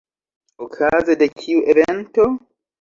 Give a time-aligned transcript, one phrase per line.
[0.65, 2.29] Okaze de kiu evento?